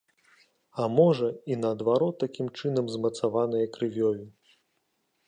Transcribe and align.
А 0.83 0.85
можа, 0.99 1.27
і 1.51 1.57
наадварот 1.63 2.15
такім 2.23 2.47
чынам 2.63 2.85
змацаванае 2.95 3.63
крывёю. 3.77 4.23